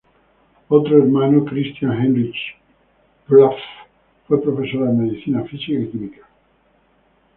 Otro 0.67 0.97
hermano, 0.97 1.45
Christian 1.45 1.91
Heinrich 1.91 2.35
Pfaff, 3.27 3.53
fue 4.27 4.41
profesor 4.41 4.87
de 4.87 4.93
medicina, 4.93 5.43
física 5.43 5.79
y 5.79 5.89
química. 5.89 6.27